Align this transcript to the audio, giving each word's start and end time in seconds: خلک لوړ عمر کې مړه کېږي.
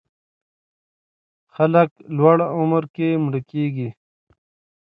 خلک 1.55 1.89
لوړ 2.17 2.37
عمر 2.57 2.83
کې 2.95 3.07
مړه 3.23 3.41
کېږي. 3.51 3.89